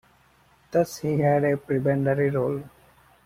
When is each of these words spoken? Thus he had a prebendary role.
Thus 0.71 0.97
he 0.97 1.19
had 1.19 1.43
a 1.43 1.57
prebendary 1.57 2.31
role. 2.31 2.63